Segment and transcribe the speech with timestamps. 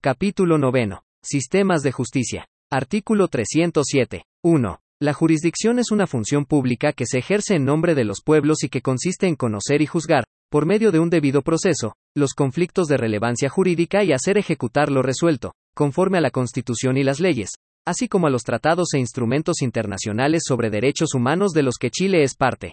[0.00, 1.00] Capítulo 9.
[1.24, 2.46] Sistemas de justicia.
[2.70, 4.22] Artículo 307.
[4.44, 4.80] 1.
[5.00, 8.68] La jurisdicción es una función pública que se ejerce en nombre de los pueblos y
[8.68, 10.22] que consiste en conocer y juzgar,
[10.52, 15.02] por medio de un debido proceso, los conflictos de relevancia jurídica y hacer ejecutar lo
[15.02, 17.50] resuelto, conforme a la Constitución y las leyes,
[17.84, 22.22] así como a los tratados e instrumentos internacionales sobre derechos humanos de los que Chile
[22.22, 22.70] es parte.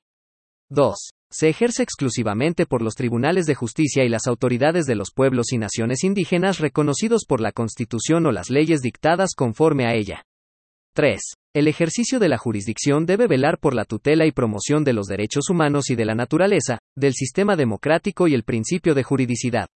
[0.69, 1.09] 2.
[1.37, 5.57] Se ejerce exclusivamente por los tribunales de justicia y las autoridades de los pueblos y
[5.57, 10.23] naciones indígenas reconocidos por la Constitución o las leyes dictadas conforme a ella.
[10.93, 11.19] 3.
[11.53, 15.49] El ejercicio de la jurisdicción debe velar por la tutela y promoción de los derechos
[15.49, 19.67] humanos y de la naturaleza, del sistema democrático y el principio de juridicidad.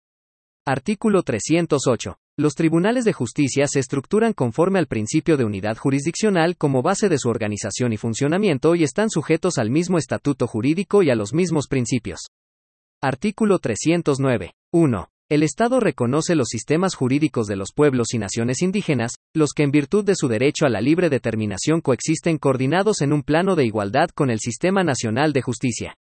[0.65, 2.15] Artículo 308.
[2.39, 7.17] Los tribunales de justicia se estructuran conforme al principio de unidad jurisdiccional como base de
[7.17, 11.67] su organización y funcionamiento y están sujetos al mismo estatuto jurídico y a los mismos
[11.67, 12.29] principios.
[13.01, 14.53] Artículo 309.
[14.71, 15.09] 1.
[15.27, 19.71] El Estado reconoce los sistemas jurídicos de los pueblos y naciones indígenas, los que en
[19.71, 24.11] virtud de su derecho a la libre determinación coexisten coordinados en un plano de igualdad
[24.15, 25.95] con el Sistema Nacional de Justicia.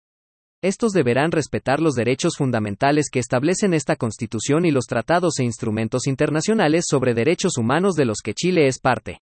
[0.66, 6.08] Estos deberán respetar los derechos fundamentales que establecen esta Constitución y los tratados e instrumentos
[6.08, 9.20] internacionales sobre derechos humanos de los que Chile es parte.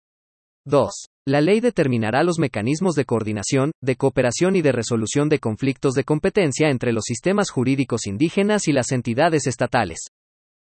[0.65, 0.89] 2.
[1.27, 6.05] La ley determinará los mecanismos de coordinación, de cooperación y de resolución de conflictos de
[6.05, 9.99] competencia entre los sistemas jurídicos indígenas y las entidades estatales.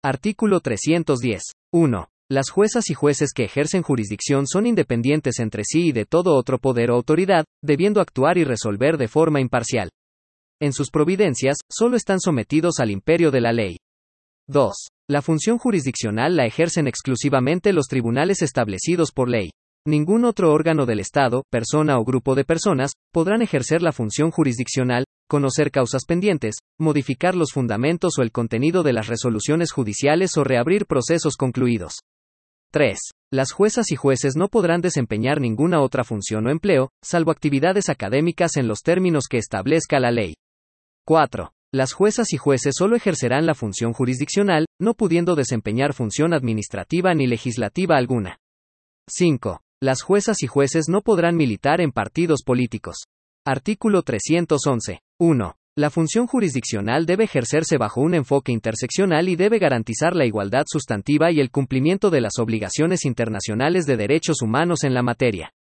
[0.02, 1.44] Artículo 310.
[1.74, 2.08] 1.
[2.32, 6.58] Las juezas y jueces que ejercen jurisdicción son independientes entre sí y de todo otro
[6.58, 9.90] poder o autoridad, debiendo actuar y resolver de forma imparcial.
[10.64, 13.80] En sus providencias, solo están sometidos al imperio de la ley.
[14.48, 14.74] 2.
[15.10, 19.50] La función jurisdiccional la ejercen exclusivamente los tribunales establecidos por ley.
[19.86, 25.04] Ningún otro órgano del Estado, persona o grupo de personas, podrán ejercer la función jurisdiccional,
[25.30, 30.86] conocer causas pendientes, modificar los fundamentos o el contenido de las resoluciones judiciales o reabrir
[30.86, 31.96] procesos concluidos.
[32.72, 32.98] 3.
[33.34, 38.56] Las juezas y jueces no podrán desempeñar ninguna otra función o empleo, salvo actividades académicas
[38.56, 40.36] en los términos que establezca la ley.
[41.06, 41.52] 4.
[41.74, 47.28] Las juezas y jueces solo ejercerán la función jurisdiccional, no pudiendo desempeñar función administrativa ni
[47.28, 48.40] legislativa alguna.
[49.10, 49.62] 5.
[49.82, 53.04] Las juezas y jueces no podrán militar en partidos políticos.
[53.46, 55.02] Artículo 311.
[55.20, 55.56] 1.
[55.76, 61.32] La función jurisdiccional debe ejercerse bajo un enfoque interseccional y debe garantizar la igualdad sustantiva
[61.32, 65.52] y el cumplimiento de las obligaciones internacionales de derechos humanos en la materia.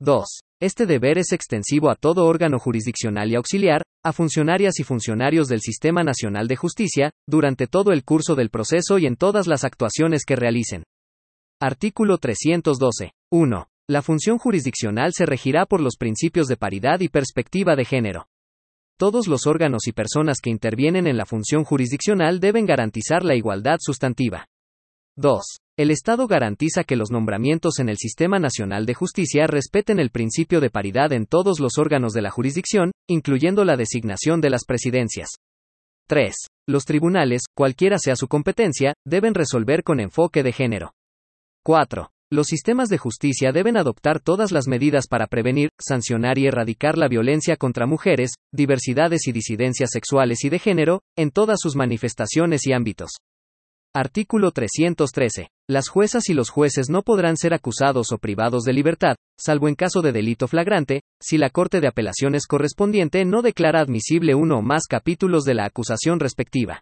[0.00, 0.24] 2.
[0.62, 5.60] Este deber es extensivo a todo órgano jurisdiccional y auxiliar, a funcionarias y funcionarios del
[5.60, 10.24] Sistema Nacional de Justicia, durante todo el curso del proceso y en todas las actuaciones
[10.24, 10.84] que realicen.
[11.60, 13.10] Artículo 312.
[13.32, 13.68] 1.
[13.88, 18.28] La función jurisdiccional se regirá por los principios de paridad y perspectiva de género.
[18.96, 23.78] Todos los órganos y personas que intervienen en la función jurisdiccional deben garantizar la igualdad
[23.80, 24.46] sustantiva.
[25.16, 25.42] 2.
[25.78, 30.60] El Estado garantiza que los nombramientos en el Sistema Nacional de Justicia respeten el principio
[30.60, 35.30] de paridad en todos los órganos de la jurisdicción, incluyendo la designación de las presidencias.
[36.08, 36.34] 3.
[36.68, 40.92] Los tribunales, cualquiera sea su competencia, deben resolver con enfoque de género.
[41.64, 42.10] 4.
[42.30, 47.08] Los sistemas de justicia deben adoptar todas las medidas para prevenir, sancionar y erradicar la
[47.08, 52.74] violencia contra mujeres, diversidades y disidencias sexuales y de género, en todas sus manifestaciones y
[52.74, 53.12] ámbitos.
[53.94, 55.48] Artículo 313.
[55.68, 59.74] Las juezas y los jueces no podrán ser acusados o privados de libertad, salvo en
[59.74, 64.62] caso de delito flagrante, si la Corte de Apelaciones correspondiente no declara admisible uno o
[64.62, 66.80] más capítulos de la acusación respectiva.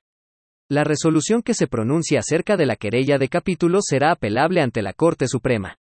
[0.69, 4.93] La resolución que se pronuncie acerca de la querella de capítulo será apelable ante la
[4.93, 5.79] Corte Suprema.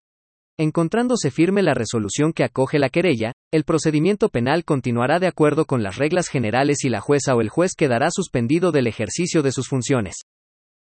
[0.58, 5.84] Encontrándose firme la resolución que acoge la querella, el procedimiento penal continuará de acuerdo con
[5.84, 9.68] las reglas generales y la jueza o el juez quedará suspendido del ejercicio de sus
[9.68, 10.16] funciones.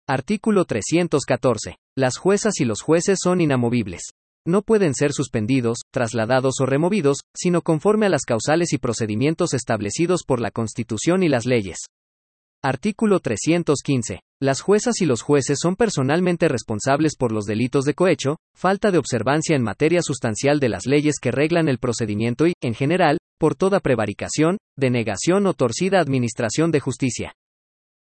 [0.08, 1.76] Artículo 314.
[1.96, 4.10] Las juezas y los jueces son inamovibles.
[4.44, 10.24] No pueden ser suspendidos, trasladados o removidos, sino conforme a las causales y procedimientos establecidos
[10.26, 11.78] por la Constitución y las leyes.
[12.64, 14.22] Artículo 315.
[14.40, 18.98] Las juezas y los jueces son personalmente responsables por los delitos de cohecho, falta de
[18.98, 23.54] observancia en materia sustancial de las leyes que reglan el procedimiento y, en general, por
[23.54, 27.34] toda prevaricación, denegación o torcida administración de justicia.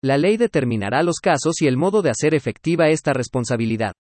[0.02, 3.92] La ley determinará los casos y el modo de hacer efectiva esta responsabilidad.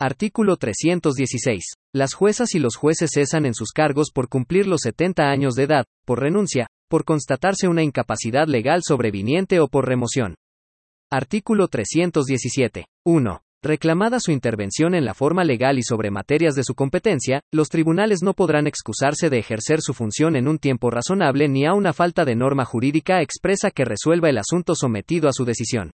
[0.00, 1.74] Artículo 316.
[1.94, 5.64] Las juezas y los jueces cesan en sus cargos por cumplir los 70 años de
[5.64, 10.34] edad, por renuncia, por constatarse una incapacidad legal sobreviniente o por remoción.
[11.12, 12.86] Artículo 317.
[13.04, 13.42] 1.
[13.62, 18.20] Reclamada su intervención en la forma legal y sobre materias de su competencia, los tribunales
[18.22, 22.24] no podrán excusarse de ejercer su función en un tiempo razonable ni a una falta
[22.24, 25.90] de norma jurídica expresa que resuelva el asunto sometido a su decisión.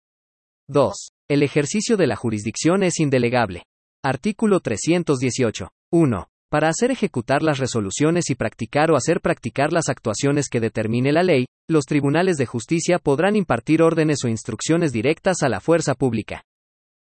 [0.68, 1.10] 2.
[1.28, 3.64] El ejercicio de la jurisdicción es indelegable.
[4.04, 5.69] Artículo 318.
[5.90, 6.28] 1.
[6.48, 11.24] Para hacer ejecutar las resoluciones y practicar o hacer practicar las actuaciones que determine la
[11.24, 16.44] ley, los tribunales de justicia podrán impartir órdenes o instrucciones directas a la fuerza pública.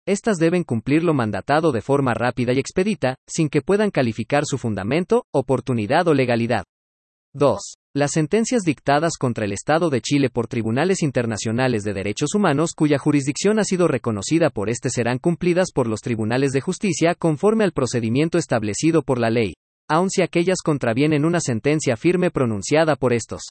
[0.07, 4.57] Estas deben cumplir lo mandatado de forma rápida y expedita, sin que puedan calificar su
[4.57, 6.65] fundamento, oportunidad o legalidad.
[7.35, 7.59] 2.
[7.95, 12.99] Las sentencias dictadas contra el Estado de Chile por tribunales internacionales de derechos humanos cuya
[12.99, 17.73] jurisdicción ha sido reconocida por este serán cumplidas por los tribunales de justicia conforme al
[17.73, 19.55] procedimiento establecido por la ley,
[19.89, 23.43] aun si aquellas contravienen una sentencia firme pronunciada por estos.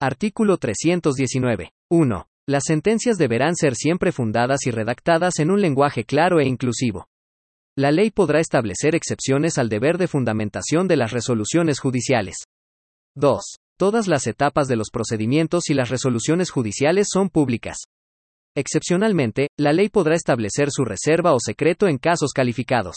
[0.00, 1.70] Artículo 319.
[1.90, 2.26] 1.
[2.48, 7.08] Las sentencias deberán ser siempre fundadas y redactadas en un lenguaje claro e inclusivo.
[7.76, 12.36] La ley podrá establecer excepciones al deber de fundamentación de las resoluciones judiciales.
[13.16, 13.42] 2.
[13.76, 17.78] Todas las etapas de los procedimientos y las resoluciones judiciales son públicas.
[18.54, 22.96] Excepcionalmente, la ley podrá establecer su reserva o secreto en casos calificados.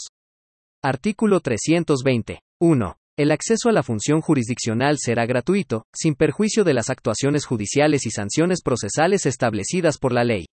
[0.82, 2.40] Artículo 320.
[2.60, 2.99] 1.
[3.18, 8.10] El acceso a la función jurisdiccional será gratuito, sin perjuicio de las actuaciones judiciales y
[8.10, 10.46] sanciones procesales establecidas por la ley.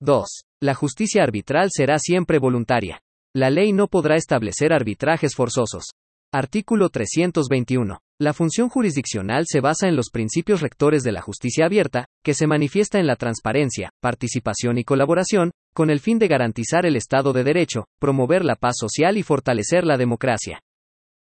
[0.00, 0.26] 2.
[0.60, 3.00] La justicia arbitral será siempre voluntaria.
[3.34, 5.86] La ley no podrá establecer arbitrajes forzosos.
[6.32, 8.00] Artículo 321.
[8.20, 12.46] La función jurisdiccional se basa en los principios rectores de la justicia abierta, que se
[12.46, 17.44] manifiesta en la transparencia, participación y colaboración, con el fin de garantizar el Estado de
[17.44, 20.60] Derecho, promover la paz social y fortalecer la democracia.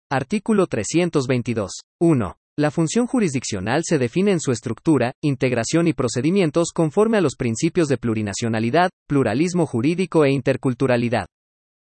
[0.09, 1.69] Artículo 322.
[1.99, 2.37] 1.
[2.57, 7.89] La función jurisdiccional se define en su estructura, integración y procedimientos conforme a los principios
[7.89, 11.25] de plurinacionalidad, pluralismo jurídico e interculturalidad.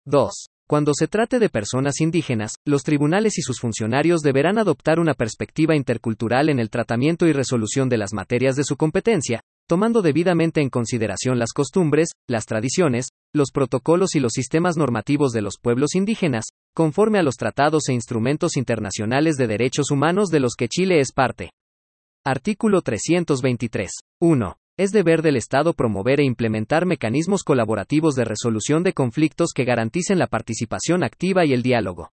[0.07, 0.33] 2.
[0.67, 5.77] Cuando se trate de personas indígenas, los tribunales y sus funcionarios deberán adoptar una perspectiva
[5.77, 10.71] intercultural en el tratamiento y resolución de las materias de su competencia, tomando debidamente en
[10.71, 16.45] consideración las costumbres, las tradiciones, los protocolos y los sistemas normativos de los pueblos indígenas,
[16.75, 21.13] conforme a los tratados e instrumentos internacionales de derechos humanos de los que Chile es
[21.13, 21.51] parte.
[22.25, 23.91] Artículo 323.
[24.21, 24.57] 1.
[24.79, 30.19] Es deber del Estado promover e implementar mecanismos colaborativos de resolución de conflictos que garanticen
[30.19, 32.11] la participación activa y el diálogo.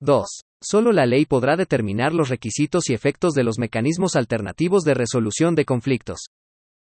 [0.00, 0.26] 2.
[0.62, 5.54] Solo la ley podrá determinar los requisitos y efectos de los mecanismos alternativos de resolución
[5.54, 6.26] de conflictos.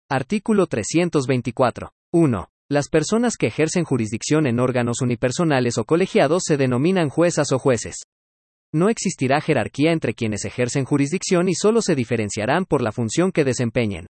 [0.08, 1.90] Artículo 324.
[2.12, 2.48] 1.
[2.70, 7.96] Las personas que ejercen jurisdicción en órganos unipersonales o colegiados se denominan juezas o jueces.
[8.72, 13.44] No existirá jerarquía entre quienes ejercen jurisdicción y solo se diferenciarán por la función que
[13.44, 14.06] desempeñen.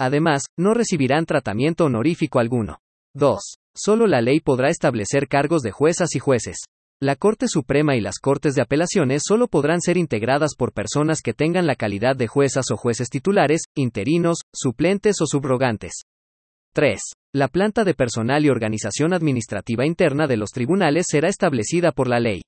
[0.00, 2.80] Además, no recibirán tratamiento honorífico alguno.
[3.14, 3.40] 2.
[3.74, 6.58] Solo la ley podrá establecer cargos de juezas y jueces.
[7.00, 11.34] La Corte Suprema y las Cortes de Apelaciones solo podrán ser integradas por personas que
[11.34, 16.02] tengan la calidad de juezas o jueces titulares, interinos, suplentes o subrogantes.
[16.76, 17.00] 3.
[17.34, 22.20] La planta de personal y organización administrativa interna de los tribunales será establecida por la
[22.20, 22.42] ley.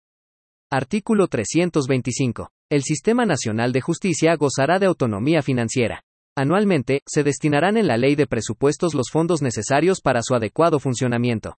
[0.71, 2.51] Artículo 325.
[2.71, 6.03] El Sistema Nacional de Justicia gozará de autonomía financiera.
[6.37, 11.57] Anualmente, se destinarán en la ley de presupuestos los fondos necesarios para su adecuado funcionamiento.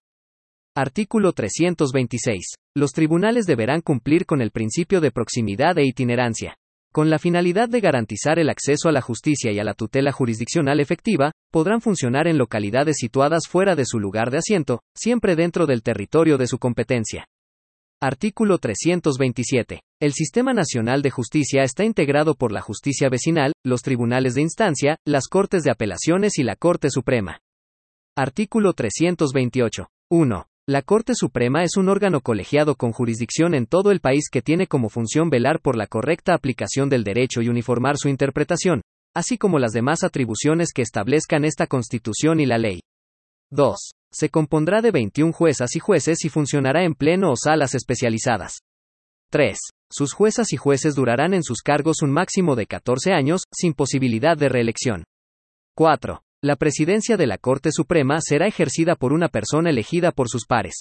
[0.73, 2.53] Artículo 326.
[2.73, 6.55] Los tribunales deberán cumplir con el principio de proximidad e itinerancia.
[6.93, 10.81] Con la finalidad de garantizar el acceso a la justicia y a la tutela jurisdiccional
[10.81, 15.83] efectiva, podrán funcionar en localidades situadas fuera de su lugar de asiento, siempre dentro del
[15.83, 17.27] territorio de su competencia.
[18.01, 19.81] Artículo 327.
[20.01, 24.97] El Sistema Nacional de Justicia está integrado por la justicia vecinal, los tribunales de instancia,
[25.05, 27.39] las Cortes de Apelaciones y la Corte Suprema.
[28.17, 29.87] Artículo 328.
[30.09, 30.50] 1.
[30.71, 34.67] La Corte Suprema es un órgano colegiado con jurisdicción en todo el país que tiene
[34.67, 38.81] como función velar por la correcta aplicación del derecho y uniformar su interpretación,
[39.13, 42.79] así como las demás atribuciones que establezcan esta Constitución y la ley.
[43.49, 43.75] 2.
[44.13, 48.59] Se compondrá de 21 juezas y jueces y funcionará en pleno o salas especializadas.
[49.29, 49.57] 3.
[49.91, 54.37] Sus juezas y jueces durarán en sus cargos un máximo de 14 años, sin posibilidad
[54.37, 55.03] de reelección.
[55.75, 56.21] 4.
[56.43, 60.73] La presidencia de la Corte Suprema será ejercida por una persona elegida por sus pares.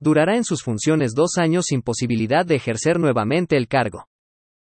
[0.00, 4.06] Durará en sus funciones dos años sin posibilidad de ejercer nuevamente el cargo.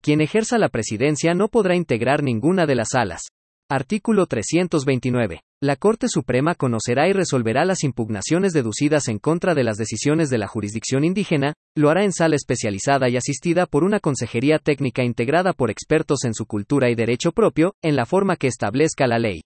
[0.01, 3.21] Quien ejerza la presidencia no podrá integrar ninguna de las salas.
[3.69, 5.43] Artículo 329.
[5.61, 10.39] La Corte Suprema conocerá y resolverá las impugnaciones deducidas en contra de las decisiones de
[10.39, 15.53] la jurisdicción indígena, lo hará en sala especializada y asistida por una consejería técnica integrada
[15.53, 19.43] por expertos en su cultura y derecho propio, en la forma que establezca la ley.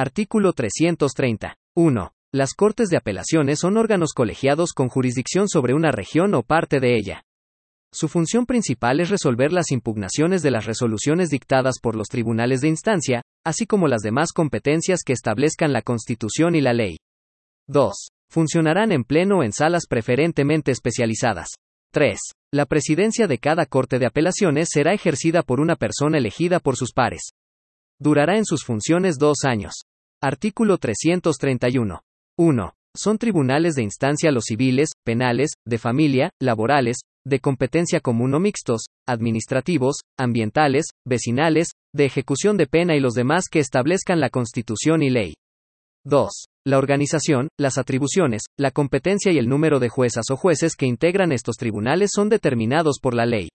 [0.00, 1.56] Artículo 330.
[1.74, 2.12] 1.
[2.32, 6.94] Las Cortes de Apelaciones son órganos colegiados con jurisdicción sobre una región o parte de
[6.94, 7.24] ella.
[7.92, 12.68] Su función principal es resolver las impugnaciones de las resoluciones dictadas por los tribunales de
[12.68, 16.98] instancia, así como las demás competencias que establezcan la Constitución y la ley.
[17.66, 17.92] 2.
[18.30, 21.48] Funcionarán en pleno en salas preferentemente especializadas.
[21.92, 22.20] 3.
[22.52, 26.92] La presidencia de cada Corte de Apelaciones será ejercida por una persona elegida por sus
[26.92, 27.30] pares.
[28.00, 29.87] Durará en sus funciones dos años.
[30.20, 32.00] Artículo 331.
[32.36, 32.72] 1.
[32.96, 38.86] Son tribunales de instancia los civiles, penales, de familia, laborales, de competencia común o mixtos,
[39.06, 45.10] administrativos, ambientales, vecinales, de ejecución de pena y los demás que establezcan la Constitución y
[45.10, 45.34] ley.
[46.04, 46.46] 2.
[46.66, 51.30] La organización, las atribuciones, la competencia y el número de juezas o jueces que integran
[51.30, 53.50] estos tribunales son determinados por la ley.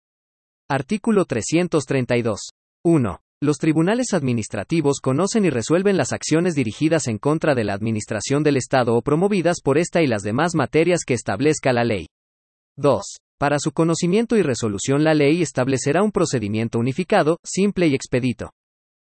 [0.69, 2.39] Artículo 332.
[2.85, 3.22] 1.
[3.43, 8.55] Los tribunales administrativos conocen y resuelven las acciones dirigidas en contra de la administración del
[8.55, 12.07] Estado o promovidas por esta y las demás materias que establezca la ley.
[12.77, 13.03] 2.
[13.37, 18.53] Para su conocimiento y resolución la ley establecerá un procedimiento unificado, simple y expedito.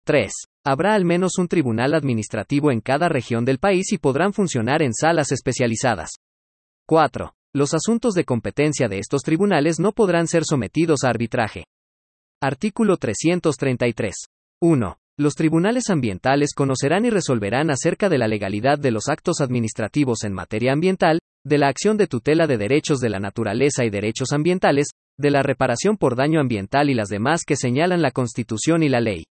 [0.07, 0.33] 3.
[0.65, 4.95] Habrá al menos un tribunal administrativo en cada región del país y podrán funcionar en
[4.95, 6.13] salas especializadas.
[6.87, 7.35] 4.
[7.53, 11.65] Los asuntos de competencia de estos tribunales no podrán ser sometidos a arbitraje.
[12.47, 14.15] Artículo 333.
[14.61, 14.99] 1.
[15.17, 20.35] Los tribunales ambientales conocerán y resolverán acerca de la legalidad de los actos administrativos en
[20.35, 24.89] materia ambiental, de la acción de tutela de derechos de la naturaleza y derechos ambientales,
[25.19, 29.01] de la reparación por daño ambiental y las demás que señalan la Constitución y la
[29.01, 29.25] ley.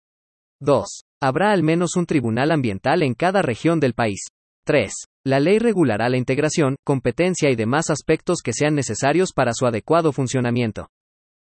[0.61, 0.87] 2.
[1.21, 4.21] Habrá al menos un tribunal ambiental en cada región del país.
[4.67, 4.93] 3.
[5.27, 10.13] La ley regulará la integración, competencia y demás aspectos que sean necesarios para su adecuado
[10.13, 10.91] funcionamiento.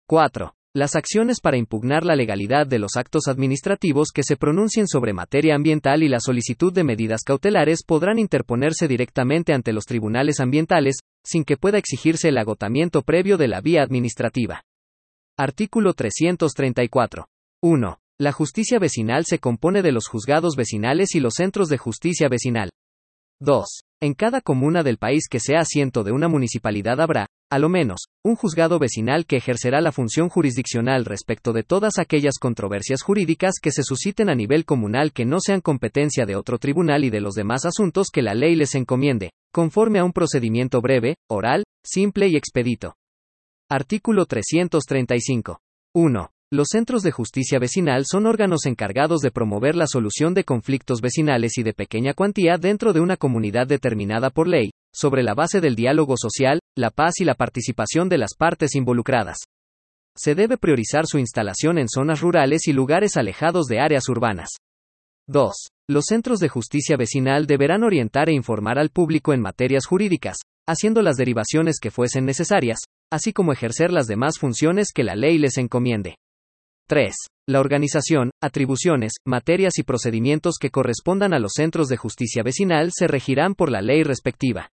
[0.07, 0.55] 4.
[0.75, 5.55] Las acciones para impugnar la legalidad de los actos administrativos que se pronuncien sobre materia
[5.55, 11.45] ambiental y la solicitud de medidas cautelares podrán interponerse directamente ante los tribunales ambientales, sin
[11.45, 14.63] que pueda exigirse el agotamiento previo de la vía administrativa.
[15.39, 17.27] Artículo 334.
[17.63, 18.01] 1.
[18.19, 22.71] La justicia vecinal se compone de los juzgados vecinales y los centros de justicia vecinal.
[23.41, 23.67] 2.
[24.01, 28.07] En cada comuna del país que sea asiento de una municipalidad habrá, a lo menos,
[28.25, 33.73] un juzgado vecinal que ejercerá la función jurisdiccional respecto de todas aquellas controversias jurídicas que
[33.73, 37.35] se susciten a nivel comunal que no sean competencia de otro tribunal y de los
[37.35, 42.37] demás asuntos que la ley les encomiende, conforme a un procedimiento breve, oral, simple y
[42.37, 42.97] expedito.
[43.71, 45.61] Artículo 335.
[45.95, 46.31] 1.
[46.51, 51.59] Los centros de justicia vecinal son órganos encargados de promover la solución de conflictos vecinales
[51.59, 55.77] y de pequeña cuantía dentro de una comunidad determinada por ley, sobre la base del
[55.77, 59.37] diálogo social, la paz y la participación de las partes involucradas.
[60.17, 64.49] Se debe priorizar su instalación en zonas rurales y lugares alejados de áreas urbanas.
[65.27, 65.53] 2.
[65.91, 71.03] Los centros de justicia vecinal deberán orientar e informar al público en materias jurídicas, haciendo
[71.03, 72.79] las derivaciones que fuesen necesarias,
[73.13, 76.15] así como ejercer las demás funciones que la ley les encomiende.
[76.89, 77.15] 3.
[77.47, 83.07] La organización, atribuciones, materias y procedimientos que correspondan a los centros de justicia vecinal se
[83.07, 84.71] regirán por la ley respectiva.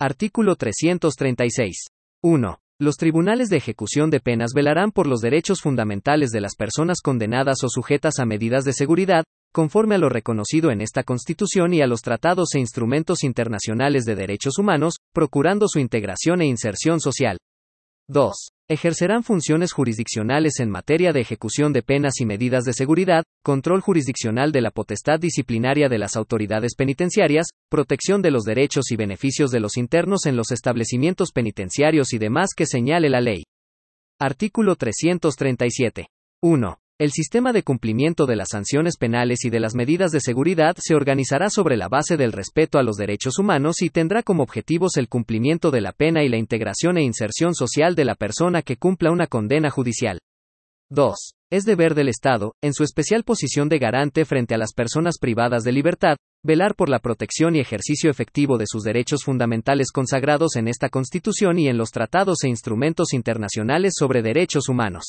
[0.00, 1.86] Artículo 336.
[2.22, 2.58] 1.
[2.80, 7.64] Los tribunales de ejecución de penas velarán por los derechos fundamentales de las personas condenadas
[7.64, 11.88] o sujetas a medidas de seguridad, conforme a lo reconocido en esta Constitución y a
[11.88, 17.38] los tratados e instrumentos internacionales de derechos humanos, procurando su integración e inserción social.
[18.12, 18.52] 2.
[18.68, 24.52] Ejercerán funciones jurisdiccionales en materia de ejecución de penas y medidas de seguridad, control jurisdiccional
[24.52, 29.60] de la potestad disciplinaria de las autoridades penitenciarias, protección de los derechos y beneficios de
[29.60, 33.44] los internos en los establecimientos penitenciarios y demás que señale la ley.
[34.20, 36.06] Artículo 337.
[36.42, 36.81] 1.
[37.02, 40.94] El sistema de cumplimiento de las sanciones penales y de las medidas de seguridad se
[40.94, 45.08] organizará sobre la base del respeto a los derechos humanos y tendrá como objetivos el
[45.08, 49.10] cumplimiento de la pena y la integración e inserción social de la persona que cumpla
[49.10, 50.20] una condena judicial.
[50.90, 51.16] 2.
[51.50, 55.64] Es deber del Estado, en su especial posición de garante frente a las personas privadas
[55.64, 60.68] de libertad, velar por la protección y ejercicio efectivo de sus derechos fundamentales consagrados en
[60.68, 65.02] esta Constitución y en los tratados e instrumentos internacionales sobre derechos humanos.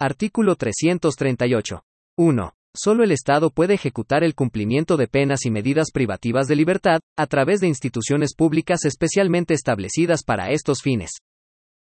[0.00, 1.84] Artículo 338.
[2.18, 2.52] 1.
[2.76, 7.28] Solo el Estado puede ejecutar el cumplimiento de penas y medidas privativas de libertad, a
[7.28, 11.12] través de instituciones públicas especialmente establecidas para estos fines.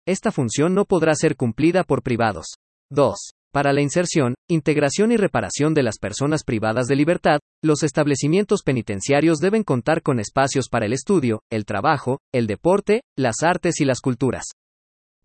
[0.07, 2.57] Esta función no podrá ser cumplida por privados.
[2.91, 3.17] 2.
[3.51, 9.39] Para la inserción, integración y reparación de las personas privadas de libertad, los establecimientos penitenciarios
[9.39, 14.01] deben contar con espacios para el estudio, el trabajo, el deporte, las artes y las
[14.01, 14.45] culturas.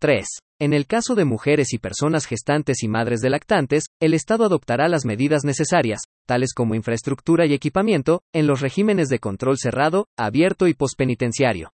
[0.00, 0.26] 3.
[0.60, 4.88] En el caso de mujeres y personas gestantes y madres de lactantes, el Estado adoptará
[4.88, 10.66] las medidas necesarias, tales como infraestructura y equipamiento, en los regímenes de control cerrado, abierto
[10.66, 11.70] y pospenitenciario.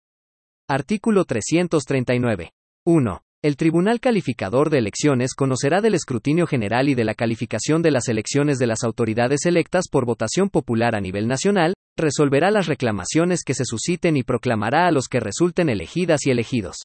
[0.66, 2.52] Artículo 339.
[2.87, 3.22] 1.
[3.42, 8.08] El Tribunal Calificador de Elecciones conocerá del escrutinio general y de la calificación de las
[8.08, 13.52] elecciones de las autoridades electas por votación popular a nivel nacional, resolverá las reclamaciones que
[13.52, 16.76] se susciten y proclamará a los que resulten elegidas y elegidos.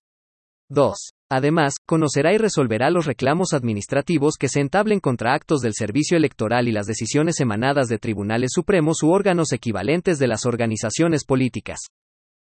[0.69, 0.95] 2.
[1.29, 6.67] Además, conocerá y resolverá los reclamos administrativos que se entablen contra actos del servicio electoral
[6.67, 11.79] y las decisiones emanadas de tribunales supremos u órganos equivalentes de las organizaciones políticas.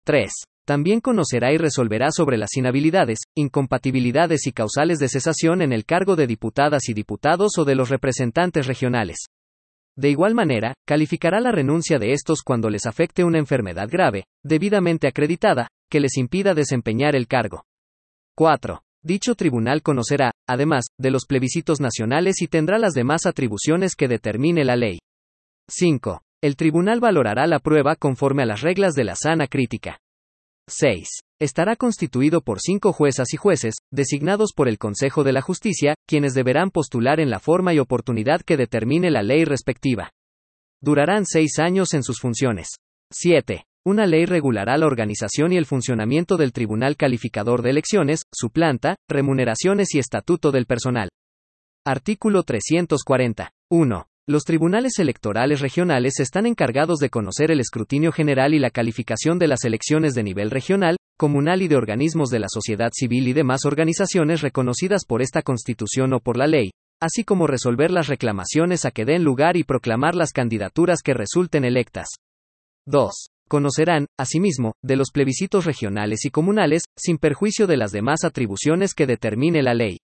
[0.05, 0.31] 3.
[0.67, 6.17] También conocerá y resolverá sobre las inhabilidades, incompatibilidades y causales de cesación en el cargo
[6.17, 9.27] de diputadas y diputados o de los representantes regionales.
[9.97, 15.09] De igual manera, calificará la renuncia de estos cuando les afecte una enfermedad grave, debidamente
[15.09, 17.65] acreditada, que les impida desempeñar el cargo.
[18.41, 18.81] 4.
[19.05, 24.65] Dicho tribunal conocerá, además, de los plebiscitos nacionales y tendrá las demás atribuciones que determine
[24.65, 24.99] la ley.
[25.69, 26.23] 5.
[26.41, 29.99] El tribunal valorará la prueba conforme a las reglas de la sana crítica.
[30.71, 31.07] 6.
[31.39, 36.33] Estará constituido por cinco juezas y jueces, designados por el Consejo de la Justicia, quienes
[36.33, 40.13] deberán postular en la forma y oportunidad que determine la ley respectiva.
[40.81, 42.69] Durarán seis años en sus funciones.
[43.13, 43.65] 7.
[43.87, 48.97] Una ley regulará la organización y el funcionamiento del Tribunal Calificador de Elecciones, su planta,
[49.09, 51.09] remuneraciones y estatuto del personal.
[51.87, 53.51] Artículo 340.
[53.71, 54.07] 1.
[54.29, 59.49] Los tribunales electorales regionales están encargados de conocer el escrutinio general y la calificación de
[59.49, 63.65] las elecciones de nivel regional, comunal y de organismos de la sociedad civil y demás
[63.65, 66.71] organizaciones reconocidas por esta Constitución o por la ley,
[67.01, 71.65] así como resolver las reclamaciones a que den lugar y proclamar las candidaturas que resulten
[71.65, 72.09] electas.
[72.87, 73.31] 2.
[73.51, 79.09] Conocerán, asimismo, de los plebiscitos regionales y comunales, sin perjuicio de las demás atribuciones que
[79.09, 79.99] determine la ley.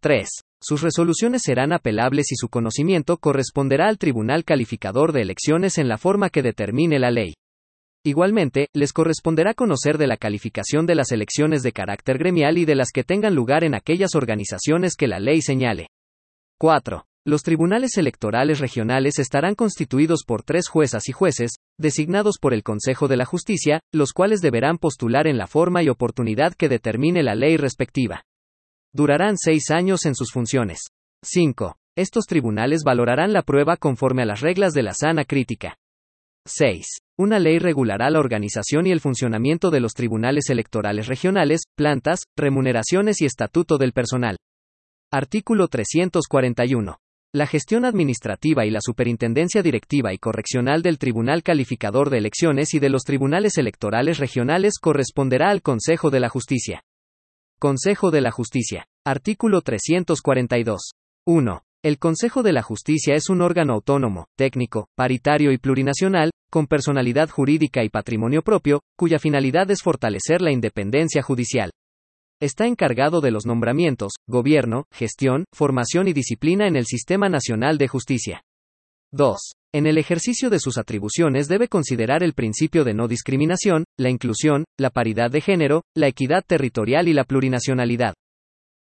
[0.00, 0.28] 3.
[0.60, 5.96] Sus resoluciones serán apelables y su conocimiento corresponderá al Tribunal Calificador de Elecciones en la
[5.96, 7.34] forma que determine la ley.
[8.04, 12.74] Igualmente, les corresponderá conocer de la calificación de las elecciones de carácter gremial y de
[12.74, 15.86] las que tengan lugar en aquellas organizaciones que la ley señale.
[16.58, 17.04] 4.
[17.24, 23.06] Los tribunales electorales regionales estarán constituidos por tres juezas y jueces, designados por el Consejo
[23.06, 27.36] de la Justicia, los cuales deberán postular en la forma y oportunidad que determine la
[27.36, 28.24] ley respectiva.
[28.92, 30.80] Durarán seis años en sus funciones.
[31.24, 31.76] 5.
[31.96, 35.76] Estos tribunales valorarán la prueba conforme a las reglas de la sana crítica.
[36.44, 36.84] 6.
[37.18, 43.20] Una ley regulará la organización y el funcionamiento de los tribunales electorales regionales, plantas, remuneraciones
[43.20, 44.38] y estatuto del personal.
[45.12, 46.96] Artículo 341.
[47.34, 52.78] La gestión administrativa y la superintendencia directiva y correccional del Tribunal Calificador de Elecciones y
[52.78, 56.82] de los tribunales electorales regionales corresponderá al Consejo de la Justicia.
[57.58, 58.86] Consejo de la Justicia.
[59.06, 60.92] Artículo 342.
[61.24, 61.62] 1.
[61.82, 67.30] El Consejo de la Justicia es un órgano autónomo, técnico, paritario y plurinacional, con personalidad
[67.30, 71.70] jurídica y patrimonio propio, cuya finalidad es fortalecer la independencia judicial.
[72.42, 77.86] Está encargado de los nombramientos, gobierno, gestión, formación y disciplina en el Sistema Nacional de
[77.86, 78.42] Justicia.
[79.12, 79.38] 2.
[79.72, 84.64] En el ejercicio de sus atribuciones debe considerar el principio de no discriminación, la inclusión,
[84.76, 88.14] la paridad de género, la equidad territorial y la plurinacionalidad.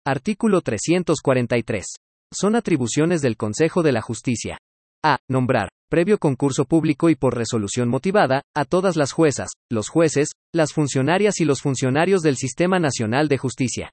[0.07, 1.85] Artículo 343.
[2.33, 4.59] Son atribuciones del Consejo de la Justicia.
[5.05, 5.18] A.
[5.29, 10.72] Nombrar, previo concurso público y por resolución motivada, a todas las juezas, los jueces, las
[10.72, 13.90] funcionarias y los funcionarios del Sistema Nacional de Justicia.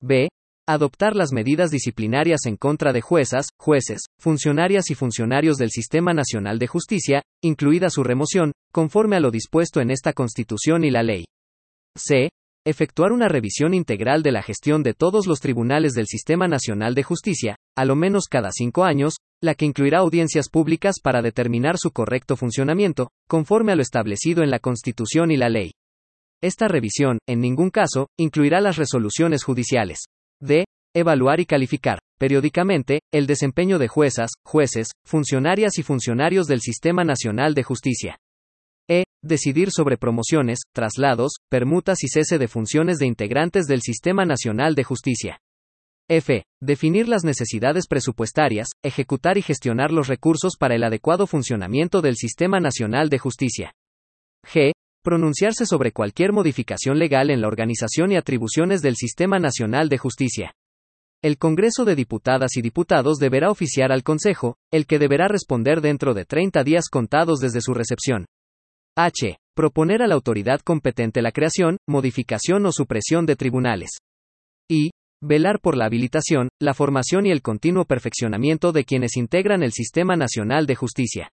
[0.00, 0.28] B
[0.68, 6.58] adoptar las medidas disciplinarias en contra de juezas, jueces, funcionarias y funcionarios del Sistema Nacional
[6.58, 11.24] de Justicia, incluida su remoción, conforme a lo dispuesto en esta Constitución y la ley.
[11.96, 12.28] C.
[12.68, 17.02] Efectuar una revisión integral de la gestión de todos los tribunales del Sistema Nacional de
[17.02, 21.92] Justicia, a lo menos cada cinco años, la que incluirá audiencias públicas para determinar su
[21.92, 25.70] correcto funcionamiento, conforme a lo establecido en la Constitución y la ley.
[26.42, 30.00] Esta revisión, en ningún caso, incluirá las resoluciones judiciales.
[30.38, 30.66] D.
[30.94, 37.54] Evaluar y calificar, periódicamente, el desempeño de juezas, jueces, funcionarias y funcionarios del Sistema Nacional
[37.54, 38.18] de Justicia.
[39.22, 44.84] Decidir sobre promociones, traslados, permutas y cese de funciones de integrantes del Sistema Nacional de
[44.84, 45.40] Justicia.
[46.08, 46.44] F.
[46.62, 52.60] Definir las necesidades presupuestarias, ejecutar y gestionar los recursos para el adecuado funcionamiento del Sistema
[52.60, 53.72] Nacional de Justicia.
[54.46, 59.96] G pronunciarse sobre cualquier modificación legal en la organización y atribuciones del Sistema Nacional de
[59.96, 60.52] Justicia.
[61.22, 66.14] El Congreso de Diputadas y Diputados deberá oficiar al Consejo, el que deberá responder dentro
[66.14, 68.26] de 30 días contados desde su recepción.
[69.00, 69.36] H.
[69.54, 73.90] Proponer a la autoridad competente la creación, modificación o supresión de tribunales.
[74.68, 74.90] I.
[75.22, 80.16] Velar por la habilitación, la formación y el continuo perfeccionamiento de quienes integran el Sistema
[80.16, 81.30] Nacional de Justicia.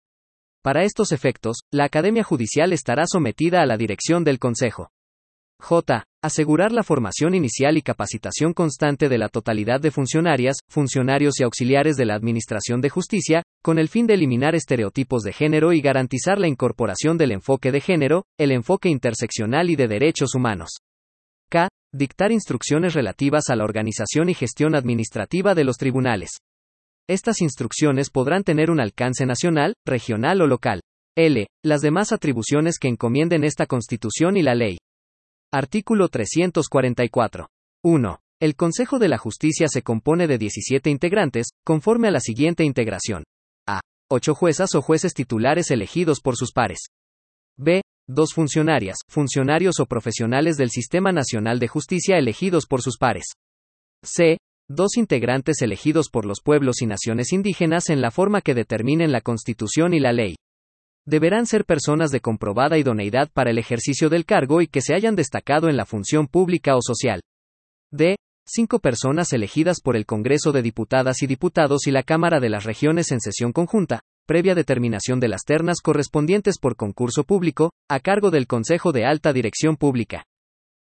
[0.63, 4.89] Para estos efectos, la Academia Judicial estará sometida a la dirección del Consejo.
[5.61, 6.05] J.
[6.23, 11.97] Asegurar la formación inicial y capacitación constante de la totalidad de funcionarias, funcionarios y auxiliares
[11.97, 16.39] de la Administración de Justicia, con el fin de eliminar estereotipos de género y garantizar
[16.39, 20.79] la incorporación del enfoque de género, el enfoque interseccional y de derechos humanos.
[21.51, 21.69] K.
[21.93, 26.31] Dictar instrucciones relativas a la organización y gestión administrativa de los tribunales.
[27.09, 30.81] Estas instrucciones podrán tener un alcance nacional, regional o local.
[31.17, 31.47] L.
[31.65, 34.79] Las demás atribuciones que encomienden esta Constitución y la ley.
[35.53, 37.49] Artículo 344.
[37.83, 38.21] 1.
[38.41, 43.25] El Consejo de la Justicia se compone de 17 integrantes, conforme a la siguiente integración.
[44.11, 46.87] 8 juezas o jueces titulares elegidos por sus pares.
[47.57, 47.83] B.
[48.09, 53.25] Dos funcionarias, funcionarios o profesionales del Sistema Nacional de Justicia elegidos por sus pares.
[54.03, 59.11] C dos integrantes elegidos por los pueblos y naciones indígenas en la forma que determinen
[59.11, 60.37] la Constitución y la ley.
[61.05, 65.17] Deberán ser personas de comprobada idoneidad para el ejercicio del cargo y que se hayan
[65.17, 67.21] destacado en la función pública o social.
[67.91, 68.15] D.
[68.47, 72.65] Cinco personas elegidas por el Congreso de Diputadas y Diputados y la Cámara de las
[72.65, 78.31] Regiones en sesión conjunta, previa determinación de las ternas correspondientes por concurso público, a cargo
[78.31, 80.25] del Consejo de Alta Dirección Pública.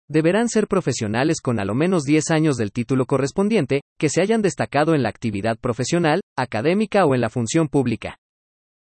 [0.08, 4.42] Deberán ser profesionales con a lo menos 10 años del título correspondiente, que se hayan
[4.42, 8.18] destacado en la actividad profesional, académica o en la función pública.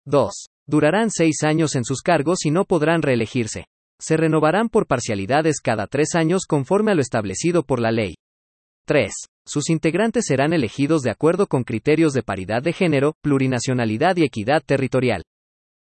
[0.05, 0.47] 2.
[0.67, 3.65] Durarán 6 años en sus cargos y no podrán reelegirse.
[4.01, 8.15] Se renovarán por parcialidades cada 3 años conforme a lo establecido por la ley.
[8.85, 9.13] 3.
[9.45, 14.61] Sus integrantes serán elegidos de acuerdo con criterios de paridad de género, plurinacionalidad y equidad
[14.65, 15.23] territorial.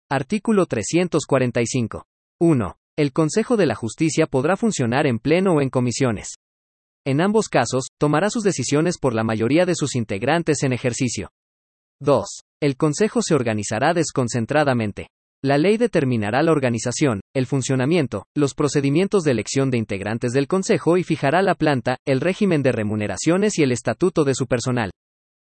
[0.09, 2.05] Artículo 345.
[2.39, 2.77] 1.
[2.97, 6.35] El Consejo de la Justicia podrá funcionar en pleno o en comisiones.
[7.05, 11.31] En ambos casos, tomará sus decisiones por la mayoría de sus integrantes en ejercicio.
[11.99, 12.25] 2.
[12.61, 15.09] El Consejo se organizará desconcentradamente.
[15.45, 20.97] La ley determinará la organización, el funcionamiento, los procedimientos de elección de integrantes del Consejo
[20.97, 24.89] y fijará la planta, el régimen de remuneraciones y el estatuto de su personal.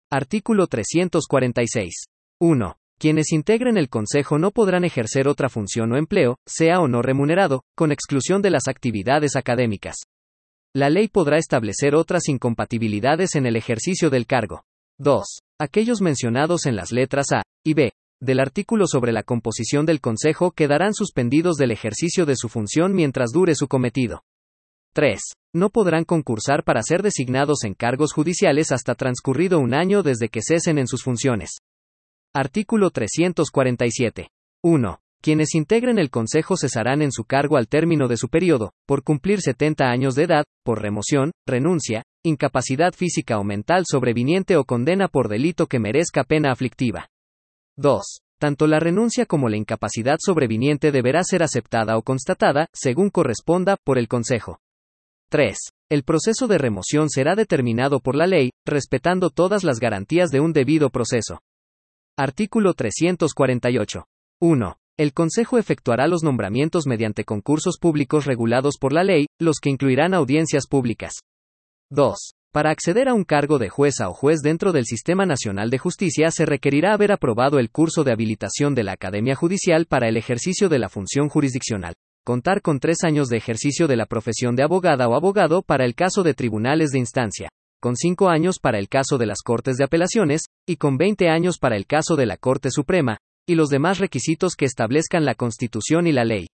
[0.09, 2.05] Artículo 346.
[2.40, 2.76] 1.
[3.00, 7.64] Quienes integren el Consejo no podrán ejercer otra función o empleo, sea o no remunerado,
[7.74, 9.96] con exclusión de las actividades académicas.
[10.72, 14.62] La ley podrá establecer otras incompatibilidades en el ejercicio del cargo.
[15.00, 15.40] 2.
[15.59, 20.50] Aquellos mencionados en las letras A y B del artículo sobre la composición del Consejo
[20.50, 24.22] quedarán suspendidos del ejercicio de su función mientras dure su cometido.
[24.92, 25.20] 3.
[25.54, 30.42] No podrán concursar para ser designados en cargos judiciales hasta transcurrido un año desde que
[30.42, 31.59] cesen en sus funciones.
[32.35, 34.28] Artículo 347.
[34.62, 35.00] 1.
[35.22, 39.40] Quienes integren el Consejo cesarán en su cargo al término de su periodo, por cumplir
[39.40, 45.28] 70 años de edad, por remoción, renuncia, incapacidad física o mental sobreviniente o condena por
[45.28, 47.09] delito que merezca pena aflictiva.
[47.76, 48.20] 2.
[48.40, 53.98] Tanto la renuncia como la incapacidad sobreviniente deberá ser aceptada o constatada, según corresponda, por
[53.98, 54.61] el Consejo.
[55.28, 55.56] 3.
[55.90, 60.52] El proceso de remoción será determinado por la ley, respetando todas las garantías de un
[60.52, 61.40] debido proceso.
[62.16, 64.04] Artículo 348.
[64.40, 64.76] 1.
[64.98, 70.14] El Consejo efectuará los nombramientos mediante concursos públicos regulados por la ley, los que incluirán
[70.14, 71.20] audiencias públicas.
[71.90, 72.35] 2.
[72.52, 76.32] Para acceder a un cargo de jueza o juez dentro del Sistema Nacional de Justicia
[76.32, 80.68] se requerirá haber aprobado el curso de habilitación de la Academia Judicial para el ejercicio
[80.68, 85.06] de la función jurisdiccional, contar con tres años de ejercicio de la profesión de abogada
[85.06, 89.16] o abogado para el caso de tribunales de instancia, con 5 años para el caso
[89.16, 92.72] de las Cortes de Apelaciones, y con 20 años para el caso de la Corte
[92.72, 96.48] Suprema, y los demás requisitos que establezcan la Constitución y la ley.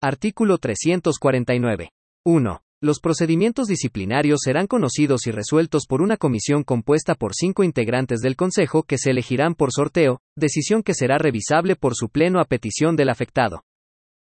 [0.00, 1.90] Artículo 349.
[2.24, 2.60] 1.
[2.80, 8.36] Los procedimientos disciplinarios serán conocidos y resueltos por una comisión compuesta por cinco integrantes del
[8.36, 12.94] Consejo que se elegirán por sorteo, decisión que será revisable por su pleno a petición
[12.94, 13.64] del afectado.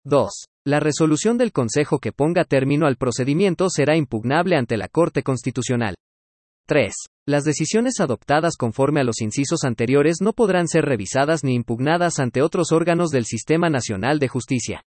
[0.05, 0.47] 2.
[0.67, 5.95] La resolución del Consejo que ponga término al procedimiento será impugnable ante la Corte Constitucional.
[6.67, 6.93] 3.
[7.29, 12.43] Las decisiones adoptadas conforme a los incisos anteriores no podrán ser revisadas ni impugnadas ante
[12.43, 14.83] otros órganos del Sistema Nacional de Justicia.